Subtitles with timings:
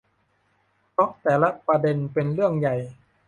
[0.91, 2.75] เพราะแต่ละประเด็นเป็นเรื่องใหญ่